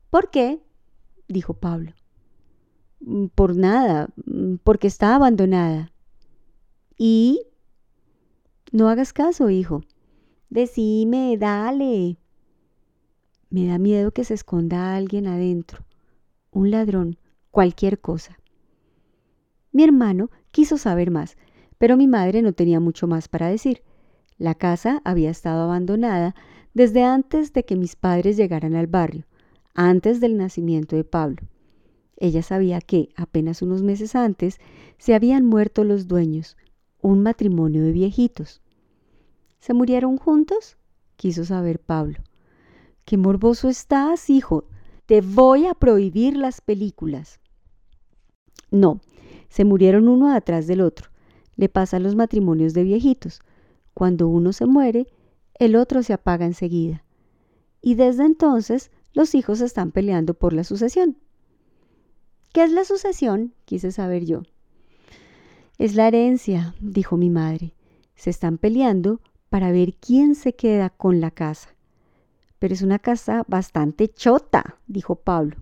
¿Por 0.09 0.31
qué? 0.31 0.63
dijo 1.27 1.53
Pablo. 1.53 1.93
Mm, 3.01 3.27
por 3.27 3.55
nada, 3.55 4.09
mm, 4.25 4.55
porque 4.63 4.87
está 4.87 5.13
abandonada. 5.13 5.91
¿Y? 6.97 7.43
No 8.71 8.89
hagas 8.89 9.13
caso, 9.13 9.51
hijo. 9.51 9.83
Decime, 10.49 11.37
dale. 11.37 12.17
Me 13.51 13.67
da 13.67 13.77
miedo 13.77 14.09
que 14.09 14.23
se 14.23 14.33
esconda 14.33 14.95
alguien 14.95 15.27
adentro, 15.27 15.85
un 16.49 16.71
ladrón, 16.71 17.19
cualquier 17.51 18.01
cosa. 18.01 18.39
Mi 19.71 19.83
hermano 19.83 20.31
quiso 20.49 20.79
saber 20.79 21.11
más, 21.11 21.37
pero 21.81 21.97
mi 21.97 22.05
madre 22.05 22.43
no 22.43 22.53
tenía 22.53 22.79
mucho 22.79 23.07
más 23.07 23.27
para 23.27 23.47
decir. 23.47 23.81
La 24.38 24.53
casa 24.53 25.01
había 25.03 25.31
estado 25.31 25.63
abandonada 25.63 26.35
desde 26.75 27.03
antes 27.03 27.53
de 27.53 27.65
que 27.65 27.75
mis 27.75 27.95
padres 27.95 28.38
llegaran 28.38 28.75
al 28.75 28.85
barrio, 28.85 29.25
antes 29.73 30.19
del 30.19 30.38
nacimiento 30.38 30.95
de 30.95 31.03
Pablo. 31.03 31.41
Ella 32.17 32.43
sabía 32.43 32.81
que, 32.81 33.09
apenas 33.15 33.63
unos 33.63 33.81
meses 33.81 34.13
antes, 34.15 34.59
se 35.00 35.15
habían 35.15 35.47
muerto 35.47 35.83
los 35.83 36.07
dueños, 36.07 36.55
un 37.01 37.23
matrimonio 37.23 37.81
de 37.81 37.93
viejitos. 37.93 38.61
¿Se 39.59 39.73
murieron 39.73 40.17
juntos? 40.17 40.77
quiso 41.15 41.45
saber 41.45 41.79
Pablo. 41.79 42.19
Qué 43.05 43.17
morboso 43.17 43.69
estás, 43.69 44.29
hijo. 44.29 44.65
Te 45.07 45.21
voy 45.21 45.65
a 45.65 45.73
prohibir 45.73 46.38
las 46.38 46.61
películas. 46.61 47.39
No, 48.69 49.01
se 49.50 49.65
murieron 49.65 50.07
uno 50.07 50.31
atrás 50.31 50.67
del 50.67 50.81
otro. 50.81 51.10
Le 51.55 51.70
pasa 51.70 51.98
a 51.98 52.00
los 52.00 52.15
matrimonios 52.15 52.74
de 52.74 52.84
viejitos. 52.84 53.41
Cuando 53.93 54.27
uno 54.27 54.53
se 54.53 54.65
muere, 54.65 55.08
el 55.55 55.75
otro 55.75 56.03
se 56.03 56.13
apaga 56.13 56.46
enseguida. 56.46 57.03
Y 57.81 57.96
desde 57.96 58.25
entonces 58.25 58.91
los 59.13 59.36
hijos 59.36 59.62
están 59.62 59.91
peleando 59.91 60.34
por 60.34 60.53
la 60.53 60.63
sucesión. 60.63 61.17
¿Qué 62.53 62.63
es 62.63 62.72
la 62.72 62.84
sucesión? 62.84 63.53
quise 63.65 63.91
saber 63.91 64.25
yo. 64.25 64.43
Es 65.77 65.96
la 65.96 66.08
herencia, 66.08 66.75
dijo 66.79 67.17
mi 67.17 67.29
madre. 67.29 67.74
Se 68.15 68.29
están 68.29 68.58
peleando 68.58 69.22
para 69.50 69.72
ver 69.72 69.96
quién 69.96 70.36
se 70.36 70.53
queda 70.53 70.89
con 70.89 71.22
la 71.22 71.31
casa. 71.31 71.75
Pero 72.60 72.74
es 72.74 72.81
una 72.81 73.00
casa 73.00 73.43
bastante 73.48 74.08
chota, 74.08 74.77
dijo 74.88 75.15
Pablo. 75.15 75.58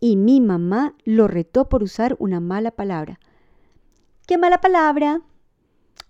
Y 0.00 0.16
mi 0.16 0.40
mamá 0.40 0.94
lo 1.04 1.28
retó 1.28 1.68
por 1.68 1.82
usar 1.82 2.16
una 2.18 2.40
mala 2.40 2.70
palabra. 2.70 3.20
¿Qué 4.26 4.38
mala 4.38 4.60
palabra? 4.60 5.22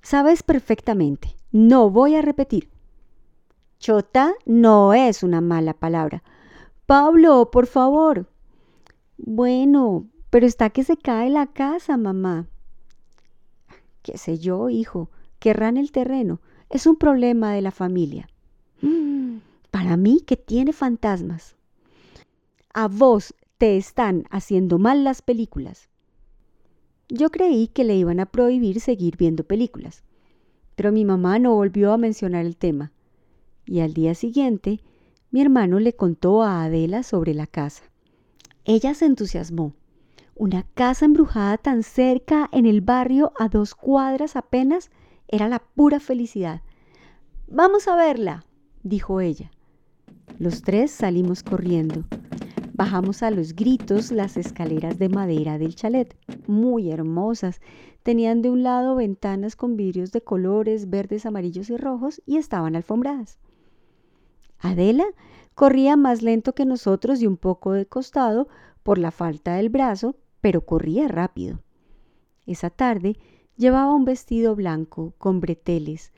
Sabes 0.01 0.43
perfectamente. 0.43 1.37
No 1.53 1.91
voy 1.91 2.15
a 2.15 2.23
repetir. 2.23 2.71
Chota 3.79 4.33
no 4.47 4.95
es 4.95 5.23
una 5.23 5.43
mala 5.43 5.75
palabra. 5.75 6.23
Pablo, 6.87 7.51
por 7.51 7.67
favor. 7.67 8.27
Bueno, 9.19 10.07
pero 10.31 10.47
está 10.47 10.71
que 10.71 10.83
se 10.83 10.97
cae 10.97 11.29
la 11.29 11.47
casa, 11.47 11.99
mamá. 11.99 12.47
¿Qué 14.03 14.17
sé 14.17 14.39
yo, 14.39 14.71
hijo? 14.71 15.11
Querrán 15.39 15.77
el 15.77 15.93
terreno. 15.93 16.41
Es 16.71 16.87
un 16.87 16.97
problema 16.97 17.53
de 17.53 17.61
la 17.61 17.71
familia. 17.71 18.31
para 19.71 19.99
mí 19.99 20.23
que 20.27 20.39
tiene 20.39 20.73
fantasmas. 20.73 21.55
A 22.73 22.89
vos 22.89 23.35
te 23.59 23.77
están 23.77 24.25
haciendo 24.31 24.79
mal 24.79 25.05
las 25.05 25.21
películas. 25.21 25.91
Yo 27.09 27.31
creí 27.31 27.69
que 27.69 27.85
le 27.85 27.95
iban 27.95 28.19
a 28.19 28.27
prohibir 28.27 28.81
seguir 28.81 29.17
viendo 29.17 29.45
películas, 29.45 30.03
pero 30.75 30.91
mi 30.91 31.05
mamá 31.05 31.39
no 31.39 31.55
volvió 31.55 31.93
a 31.93 31.99
mencionar 31.99 32.45
el 32.45 32.57
tema. 32.57 32.93
Y 33.65 33.81
al 33.81 33.95
día 33.95 34.15
siguiente, 34.15 34.81
mi 35.31 35.41
hermano 35.41 35.79
le 35.79 35.95
contó 35.95 36.43
a 36.43 36.65
Adela 36.65 37.03
sobre 37.05 37.33
la 37.33 37.47
casa. 37.47 37.85
Ella 38.65 38.95
se 38.95 39.07
entusiasmó. 39.07 39.75
Una 40.35 40.65
casa 40.75 41.05
embrujada 41.05 41.59
tan 41.59 41.83
cerca 41.83 42.49
en 42.53 42.67
el 42.67 42.81
barrio 42.81 43.33
a 43.39 43.49
dos 43.49 43.75
cuadras 43.75 44.35
apenas 44.35 44.91
era 45.29 45.49
la 45.49 45.61
pura 45.61 46.01
felicidad. 46.01 46.63
Vamos 47.47 47.87
a 47.87 47.95
verla, 47.95 48.45
dijo 48.83 49.21
ella. 49.21 49.53
Los 50.39 50.63
tres 50.63 50.91
salimos 50.91 51.45
corriendo. 51.45 52.05
Bajamos 52.77 53.23
a 53.23 53.31
los 53.31 53.55
gritos 53.55 54.13
las 54.13 54.37
escaleras 54.37 54.99
de 54.99 55.09
madera 55.09 55.57
del 55.57 55.75
chalet, 55.75 56.15
muy 56.47 56.91
hermosas. 56.91 57.63
Tenían 58.03 58.43
de 58.43 58.51
un 58.51 58.63
lado 58.63 58.97
ventanas 58.97 59.57
con 59.57 59.79
vidrios 59.79 60.13
de 60.13 60.21
colores 60.21 60.91
verdes, 60.91 61.25
amarillos 61.25 61.71
y 61.71 61.79
rojos 61.79 62.21
y 62.27 62.37
estaban 62.37 62.77
alfombradas. 62.77 63.39
Adela 64.59 65.07
corría 65.55 65.97
más 65.97 66.21
lento 66.21 66.55
que 66.55 66.67
nosotros 66.67 67.23
y 67.23 67.27
un 67.27 67.39
poco 67.39 67.73
de 67.73 67.87
costado 67.87 68.47
por 68.83 68.99
la 68.99 69.11
falta 69.11 69.55
del 69.55 69.71
brazo, 69.71 70.17
pero 70.43 70.67
corría 70.67 71.09
rápido. 71.09 71.61
Esa 72.45 72.69
tarde 72.69 73.17
llevaba 73.57 73.95
un 73.95 74.05
vestido 74.05 74.55
blanco 74.55 75.15
con 75.17 75.41
breteles. 75.41 76.13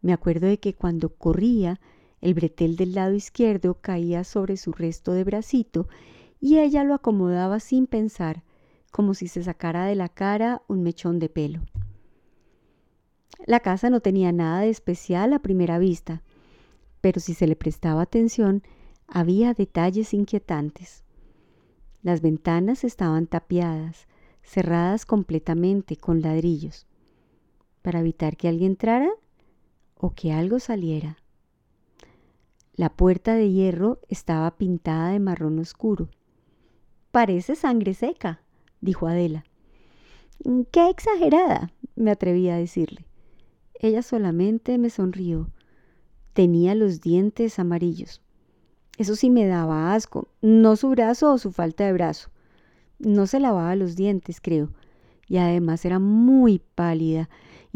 Me 0.00 0.12
acuerdo 0.12 0.46
de 0.46 0.60
que 0.60 0.74
cuando 0.74 1.08
corría 1.08 1.80
el 2.20 2.34
bretel 2.34 2.76
del 2.76 2.94
lado 2.94 3.14
izquierdo 3.14 3.74
caía 3.80 4.24
sobre 4.24 4.56
su 4.56 4.72
resto 4.72 5.12
de 5.12 5.24
bracito 5.24 5.88
y 6.40 6.58
ella 6.58 6.84
lo 6.84 6.94
acomodaba 6.94 7.60
sin 7.60 7.86
pensar, 7.86 8.42
como 8.90 9.14
si 9.14 9.28
se 9.28 9.42
sacara 9.42 9.86
de 9.86 9.94
la 9.94 10.08
cara 10.08 10.62
un 10.68 10.82
mechón 10.82 11.18
de 11.18 11.28
pelo. 11.28 11.62
La 13.46 13.60
casa 13.60 13.90
no 13.90 14.00
tenía 14.00 14.32
nada 14.32 14.62
de 14.62 14.70
especial 14.70 15.32
a 15.32 15.38
primera 15.38 15.78
vista, 15.78 16.22
pero 17.00 17.20
si 17.20 17.34
se 17.34 17.46
le 17.46 17.56
prestaba 17.56 18.02
atención, 18.02 18.62
había 19.06 19.54
detalles 19.54 20.12
inquietantes. 20.12 21.04
Las 22.02 22.20
ventanas 22.20 22.84
estaban 22.84 23.26
tapiadas, 23.26 24.06
cerradas 24.42 25.06
completamente 25.06 25.96
con 25.96 26.20
ladrillos, 26.20 26.86
para 27.82 28.00
evitar 28.00 28.36
que 28.36 28.48
alguien 28.48 28.72
entrara 28.72 29.10
o 29.96 30.10
que 30.10 30.32
algo 30.32 30.58
saliera. 30.58 31.18
La 32.78 32.90
puerta 32.90 33.34
de 33.34 33.50
hierro 33.50 33.98
estaba 34.08 34.52
pintada 34.52 35.08
de 35.08 35.18
marrón 35.18 35.58
oscuro. 35.58 36.10
Parece 37.10 37.56
sangre 37.56 37.92
seca, 37.92 38.40
dijo 38.80 39.08
Adela. 39.08 39.42
Qué 40.70 40.88
exagerada, 40.88 41.72
me 41.96 42.12
atreví 42.12 42.48
a 42.48 42.56
decirle. 42.56 43.04
Ella 43.80 44.00
solamente 44.02 44.78
me 44.78 44.90
sonrió. 44.90 45.50
Tenía 46.34 46.76
los 46.76 47.00
dientes 47.00 47.58
amarillos. 47.58 48.22
Eso 48.96 49.16
sí 49.16 49.28
me 49.28 49.48
daba 49.48 49.92
asco, 49.92 50.28
no 50.40 50.76
su 50.76 50.90
brazo 50.90 51.32
o 51.32 51.38
su 51.38 51.50
falta 51.50 51.84
de 51.84 51.92
brazo. 51.92 52.30
No 53.00 53.26
se 53.26 53.40
lavaba 53.40 53.74
los 53.74 53.96
dientes, 53.96 54.40
creo, 54.40 54.70
y 55.26 55.38
además 55.38 55.84
era 55.84 55.98
muy 55.98 56.62
pálida, 56.76 57.28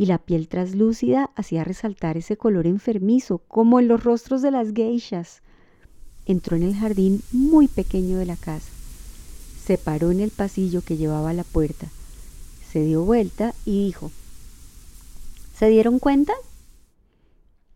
y 0.02 0.06
la 0.06 0.18
piel 0.18 0.48
traslúcida 0.48 1.30
hacía 1.36 1.62
resaltar 1.62 2.16
ese 2.16 2.36
color 2.36 2.66
enfermizo, 2.66 3.38
como 3.38 3.78
en 3.78 3.86
los 3.86 4.02
rostros 4.02 4.42
de 4.42 4.50
las 4.50 4.72
geishas. 4.72 5.42
Entró 6.26 6.56
en 6.56 6.64
el 6.64 6.74
jardín 6.74 7.22
muy 7.30 7.68
pequeño 7.68 8.18
de 8.18 8.26
la 8.26 8.34
casa. 8.34 8.68
Se 9.64 9.78
paró 9.78 10.10
en 10.10 10.18
el 10.18 10.32
pasillo 10.32 10.82
que 10.82 10.96
llevaba 10.96 11.30
a 11.30 11.34
la 11.34 11.44
puerta. 11.44 11.86
Se 12.68 12.82
dio 12.82 13.04
vuelta 13.04 13.54
y 13.64 13.84
dijo, 13.84 14.10
¿Se 15.56 15.68
dieron 15.68 16.00
cuenta? 16.00 16.32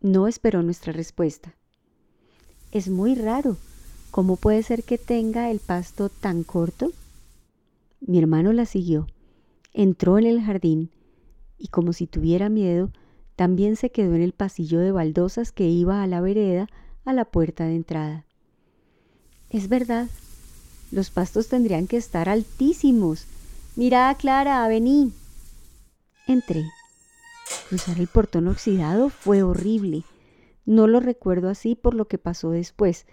No 0.01 0.27
esperó 0.27 0.63
nuestra 0.63 0.91
respuesta. 0.91 1.55
Es 2.73 2.89
muy 2.89 3.15
raro. 3.15 3.55
¿Cómo 4.11 4.35
puede 4.35 4.63
ser 4.63 4.83
que 4.83 4.97
tenga 4.97 5.49
el 5.49 5.59
pasto 5.59 6.09
tan 6.09 6.43
corto? 6.43 6.91
Mi 8.01 8.19
hermano 8.19 8.51
la 8.51 8.65
siguió. 8.65 9.07
Entró 9.71 10.17
en 10.19 10.25
el 10.25 10.41
jardín 10.41 10.91
y 11.57 11.67
como 11.67 11.93
si 11.93 12.07
tuviera 12.07 12.49
miedo, 12.49 12.91
también 13.35 13.75
se 13.75 13.91
quedó 13.91 14.15
en 14.15 14.21
el 14.21 14.33
pasillo 14.33 14.79
de 14.79 14.91
baldosas 14.91 15.51
que 15.51 15.67
iba 15.67 16.01
a 16.01 16.07
la 16.07 16.21
vereda 16.21 16.67
a 17.05 17.13
la 17.13 17.25
puerta 17.25 17.65
de 17.65 17.75
entrada. 17.75 18.25
Es 19.49 19.69
verdad, 19.69 20.07
los 20.91 21.09
pastos 21.09 21.47
tendrían 21.47 21.87
que 21.87 21.97
estar 21.97 22.29
altísimos. 22.29 23.25
Mira, 23.75 24.13
Clara, 24.15 24.67
vení. 24.67 25.13
Entré. 26.27 26.65
Cruzar 27.69 27.99
el 27.99 28.07
portón 28.07 28.47
oxidado 28.47 29.09
fue 29.09 29.43
horrible. 29.43 30.03
No 30.65 30.87
lo 30.87 30.99
recuerdo 30.99 31.49
así 31.49 31.75
por 31.75 31.93
lo 31.93 32.07
que 32.07 32.17
pasó 32.17 32.51
después. 32.51 33.05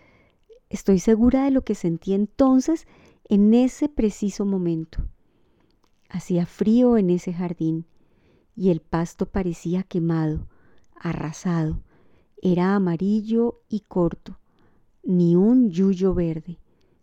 Estoy 0.71 0.99
segura 0.99 1.45
de 1.45 1.51
lo 1.51 1.63
que 1.63 1.75
sentí 1.75 2.15
entonces 2.15 2.87
en 3.29 3.55
ese 3.55 3.89
preciso 3.89 4.45
momento. 4.45 5.05
Hacía 6.09 6.47
frío 6.47 6.97
en 6.97 7.11
ese 7.11 7.33
jardín 7.33 7.87
y 8.57 8.71
el 8.71 8.81
pasto 8.81 9.27
parecía 9.27 9.83
quemado, 9.83 10.47
arrasado. 10.95 11.81
Era 12.43 12.75
amarillo 12.75 13.61
y 13.69 13.81
corto, 13.81 14.39
ni 15.03 15.37
un 15.37 15.71
yuyo 15.71 16.15
verde, 16.15 16.59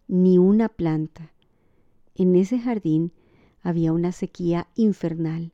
ni 0.07 0.37
una 0.37 0.69
planta. 0.69 1.31
En 2.15 2.35
ese 2.35 2.59
jardín 2.59 3.11
había 3.63 3.93
una 3.93 4.11
sequía 4.11 4.67
infernal 4.75 5.51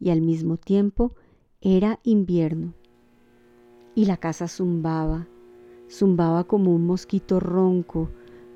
y 0.00 0.10
al 0.10 0.20
mismo 0.20 0.56
tiempo 0.56 1.14
era 1.60 2.00
invierno. 2.04 2.74
Y 3.94 4.04
la 4.04 4.16
casa 4.16 4.46
zumbaba, 4.46 5.26
zumbaba 5.90 6.44
como 6.44 6.74
un 6.74 6.86
mosquito 6.86 7.40
ronco, 7.40 8.10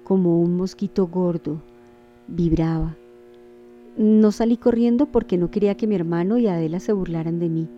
como 0.05 0.41
un 0.41 0.57
mosquito 0.57 1.07
gordo, 1.07 1.63
vibraba. 2.29 2.97
No 3.97 4.33
salí 4.33 4.57
corriendo 4.57 5.07
porque 5.07 5.37
no 5.37 5.51
quería 5.51 5.77
que 5.77 5.87
mi 5.87 5.95
hermano 5.95 6.39
y 6.39 6.47
Adela 6.47 6.81
se 6.81 6.93
burlaran 6.93 7.39
de 7.39 7.49
mí, 7.49 7.69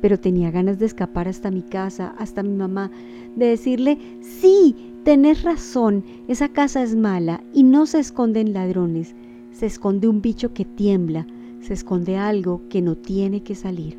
pero 0.00 0.18
tenía 0.18 0.50
ganas 0.50 0.78
de 0.78 0.86
escapar 0.86 1.28
hasta 1.28 1.50
mi 1.50 1.62
casa, 1.62 2.14
hasta 2.18 2.42
mi 2.42 2.54
mamá, 2.54 2.90
de 3.36 3.46
decirle, 3.46 3.98
sí, 4.20 4.74
tenés 5.04 5.42
razón, 5.42 6.04
esa 6.28 6.48
casa 6.48 6.82
es 6.82 6.96
mala 6.96 7.42
y 7.54 7.62
no 7.62 7.86
se 7.86 8.00
esconden 8.00 8.52
ladrones, 8.52 9.14
se 9.52 9.66
esconde 9.66 10.08
un 10.08 10.20
bicho 10.20 10.52
que 10.52 10.64
tiembla, 10.64 11.26
se 11.60 11.74
esconde 11.74 12.16
algo 12.16 12.62
que 12.68 12.82
no 12.82 12.96
tiene 12.96 13.42
que 13.42 13.54
salir. 13.54 13.98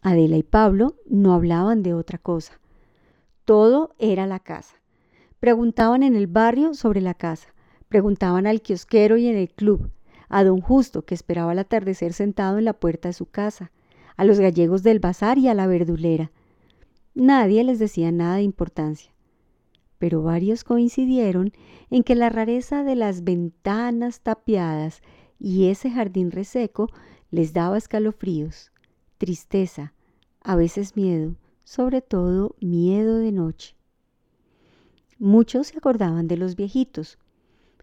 Adela 0.00 0.36
y 0.36 0.42
Pablo 0.42 0.96
no 1.08 1.32
hablaban 1.32 1.82
de 1.82 1.94
otra 1.94 2.18
cosa. 2.18 2.58
Todo 3.44 3.94
era 3.98 4.26
la 4.26 4.40
casa. 4.40 4.74
Preguntaban 5.38 6.02
en 6.02 6.16
el 6.16 6.26
barrio 6.26 6.74
sobre 6.74 7.00
la 7.00 7.14
casa. 7.14 7.48
Preguntaban 7.92 8.46
al 8.46 8.62
kiosquero 8.62 9.18
y 9.18 9.28
en 9.28 9.36
el 9.36 9.50
club. 9.50 9.90
A 10.30 10.44
don 10.44 10.62
Justo, 10.62 11.04
que 11.04 11.14
esperaba 11.14 11.52
el 11.52 11.58
atardecer 11.58 12.14
sentado 12.14 12.56
en 12.56 12.64
la 12.64 12.72
puerta 12.72 13.10
de 13.10 13.12
su 13.12 13.26
casa. 13.26 13.70
A 14.16 14.24
los 14.24 14.40
gallegos 14.40 14.82
del 14.82 14.98
bazar 14.98 15.36
y 15.36 15.48
a 15.48 15.52
la 15.52 15.66
verdulera. 15.66 16.32
Nadie 17.14 17.62
les 17.64 17.78
decía 17.78 18.10
nada 18.10 18.36
de 18.36 18.44
importancia. 18.44 19.12
Pero 19.98 20.22
varios 20.22 20.64
coincidieron 20.64 21.52
en 21.90 22.02
que 22.02 22.14
la 22.14 22.30
rareza 22.30 22.82
de 22.82 22.96
las 22.96 23.24
ventanas 23.24 24.20
tapiadas 24.20 25.02
y 25.38 25.66
ese 25.66 25.90
jardín 25.90 26.30
reseco 26.30 26.88
les 27.30 27.52
daba 27.52 27.76
escalofríos 27.76 28.72
tristeza, 29.18 29.92
a 30.40 30.56
veces 30.56 30.96
miedo, 30.96 31.36
sobre 31.62 32.00
todo 32.00 32.56
miedo 32.58 33.18
de 33.18 33.32
noche. 33.32 33.76
Muchos 35.18 35.66
se 35.66 35.76
acordaban 35.76 36.26
de 36.26 36.38
los 36.38 36.56
viejitos. 36.56 37.18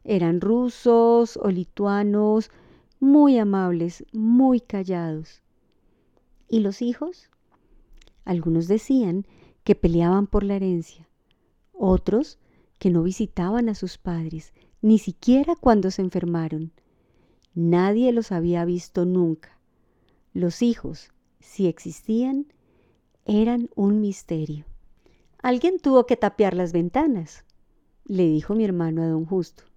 Eran 0.04 0.42
rusos 0.42 1.38
o 1.38 1.50
lituanos, 1.50 2.52
muy 3.00 3.38
amables, 3.38 4.06
muy 4.12 4.60
callados. 4.60 5.42
¿Y 6.48 6.60
los 6.60 6.82
hijos? 6.82 7.30
Algunos 8.26 8.68
decían 8.68 9.26
que 9.64 9.76
peleaban 9.76 10.28
por 10.28 10.44
la 10.44 10.56
herencia, 10.56 11.08
otros 11.74 12.40
que 12.78 12.90
no 12.90 13.04
visitaban 13.04 13.70
a 13.70 13.76
sus 13.76 13.98
padres, 13.98 14.54
ni 14.82 14.98
siquiera 14.98 15.56
cuando 15.56 15.92
se 15.92 16.02
enfermaron. 16.02 16.72
Nadie 17.54 18.12
los 18.12 18.32
había 18.32 18.66
visto 18.66 19.06
nunca. 19.06 19.60
Los 20.34 20.62
hijos, 20.62 21.12
si 21.40 21.68
existían, 21.68 22.48
eran 23.26 23.70
un 23.76 24.02
misterio. 24.02 24.66
Alguien 25.42 25.80
tuvo 25.80 26.06
que 26.06 26.18
tapiar 26.18 26.54
las 26.54 26.74
ventanas, 26.74 27.46
le 28.06 28.28
dijo 28.28 28.56
mi 28.56 28.66
hermano 28.66 29.04
a 29.04 29.08
don 29.08 29.26
Justo. 29.26 29.69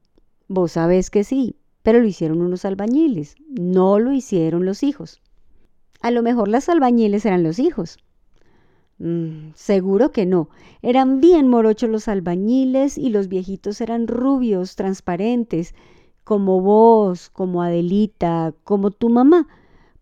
Vos 0.54 0.72
sabés 0.72 1.08
que 1.08 1.24
sí, 1.24 1.56
pero 1.82 2.00
lo 2.00 2.06
hicieron 2.06 2.42
unos 2.42 2.66
albañiles, 2.66 3.36
no 3.48 3.98
lo 3.98 4.12
hicieron 4.12 4.66
los 4.66 4.82
hijos. 4.82 5.22
A 6.02 6.10
lo 6.10 6.22
mejor 6.22 6.46
las 6.46 6.68
albañiles 6.68 7.24
eran 7.24 7.42
los 7.42 7.58
hijos. 7.58 7.96
Mm, 8.98 9.52
seguro 9.54 10.12
que 10.12 10.26
no. 10.26 10.50
Eran 10.82 11.22
bien 11.22 11.48
morochos 11.48 11.88
los 11.88 12.06
albañiles 12.06 12.98
y 12.98 13.08
los 13.08 13.28
viejitos 13.28 13.80
eran 13.80 14.06
rubios, 14.06 14.76
transparentes, 14.76 15.74
como 16.22 16.60
vos, 16.60 17.30
como 17.30 17.62
Adelita, 17.62 18.52
como 18.62 18.90
tu 18.90 19.08
mamá. 19.08 19.48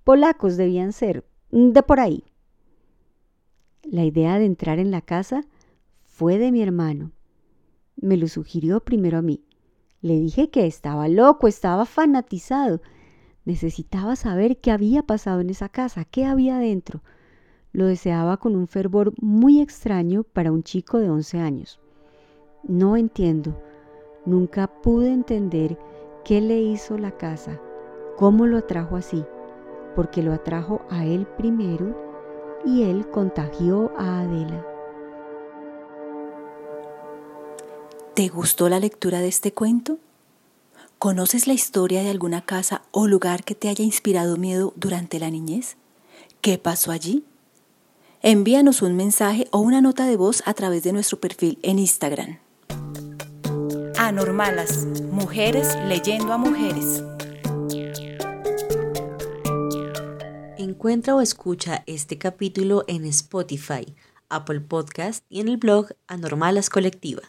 Polacos 0.02 0.56
debían 0.56 0.92
ser, 0.92 1.24
de 1.52 1.82
por 1.84 2.00
ahí. 2.00 2.24
La 3.84 4.04
idea 4.04 4.40
de 4.40 4.46
entrar 4.46 4.80
en 4.80 4.90
la 4.90 5.00
casa 5.00 5.44
fue 6.02 6.38
de 6.38 6.50
mi 6.50 6.60
hermano. 6.60 7.12
Me 7.94 8.16
lo 8.16 8.26
sugirió 8.26 8.80
primero 8.80 9.18
a 9.18 9.22
mí. 9.22 9.44
Le 10.00 10.14
dije 10.14 10.50
que 10.50 10.66
estaba 10.66 11.08
loco, 11.08 11.48
estaba 11.48 11.84
fanatizado. 11.84 12.80
Necesitaba 13.44 14.16
saber 14.16 14.58
qué 14.58 14.70
había 14.70 15.02
pasado 15.02 15.40
en 15.40 15.50
esa 15.50 15.68
casa, 15.68 16.04
qué 16.04 16.24
había 16.24 16.58
dentro. 16.58 17.02
Lo 17.72 17.86
deseaba 17.86 18.38
con 18.38 18.56
un 18.56 18.66
fervor 18.66 19.12
muy 19.20 19.60
extraño 19.60 20.24
para 20.24 20.52
un 20.52 20.62
chico 20.62 20.98
de 20.98 21.10
11 21.10 21.38
años. 21.38 21.80
No 22.62 22.96
entiendo, 22.96 23.60
nunca 24.26 24.66
pude 24.66 25.12
entender 25.12 25.78
qué 26.24 26.40
le 26.40 26.60
hizo 26.60 26.98
la 26.98 27.16
casa, 27.16 27.60
cómo 28.16 28.46
lo 28.46 28.58
atrajo 28.58 28.96
así 28.96 29.24
porque 29.94 30.22
lo 30.22 30.32
atrajo 30.32 30.82
a 30.90 31.04
él 31.04 31.26
primero 31.36 31.96
y 32.64 32.84
él 32.84 33.08
contagió 33.10 33.92
a 33.96 34.20
Adela. 34.20 34.64
¿Te 38.14 38.26
gustó 38.26 38.68
la 38.68 38.80
lectura 38.80 39.20
de 39.20 39.28
este 39.28 39.52
cuento? 39.52 39.98
¿Conoces 40.98 41.46
la 41.46 41.52
historia 41.52 42.02
de 42.02 42.10
alguna 42.10 42.44
casa 42.44 42.82
o 42.90 43.06
lugar 43.06 43.44
que 43.44 43.54
te 43.54 43.68
haya 43.68 43.84
inspirado 43.84 44.36
miedo 44.36 44.72
durante 44.76 45.20
la 45.20 45.30
niñez? 45.30 45.76
¿Qué 46.40 46.58
pasó 46.58 46.90
allí? 46.90 47.24
Envíanos 48.20 48.82
un 48.82 48.96
mensaje 48.96 49.46
o 49.52 49.60
una 49.60 49.80
nota 49.80 50.06
de 50.06 50.16
voz 50.16 50.42
a 50.44 50.54
través 50.54 50.82
de 50.82 50.92
nuestro 50.92 51.20
perfil 51.20 51.60
en 51.62 51.78
Instagram. 51.78 52.38
Anormalas, 53.96 54.86
mujeres 55.12 55.68
leyendo 55.86 56.32
a 56.32 56.36
mujeres. 56.36 57.04
Encuentra 60.58 61.14
o 61.14 61.20
escucha 61.20 61.84
este 61.86 62.18
capítulo 62.18 62.84
en 62.88 63.04
Spotify, 63.04 63.94
Apple 64.28 64.60
Podcast 64.60 65.24
y 65.28 65.40
en 65.40 65.48
el 65.48 65.58
blog 65.58 65.90
Anormalas 66.08 66.68
Colectiva. 66.68 67.22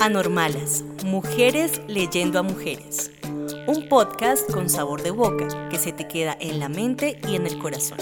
Anormalas, 0.00 0.82
mujeres 1.04 1.82
leyendo 1.86 2.38
a 2.38 2.42
mujeres. 2.42 3.10
Un 3.66 3.86
podcast 3.90 4.50
con 4.50 4.70
sabor 4.70 5.02
de 5.02 5.10
boca 5.10 5.68
que 5.68 5.76
se 5.76 5.92
te 5.92 6.08
queda 6.08 6.34
en 6.40 6.58
la 6.58 6.70
mente 6.70 7.18
y 7.28 7.36
en 7.36 7.46
el 7.46 7.58
corazón. 7.58 7.98